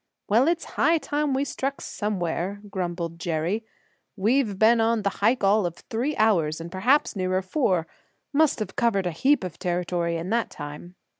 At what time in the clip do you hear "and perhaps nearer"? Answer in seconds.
6.59-7.43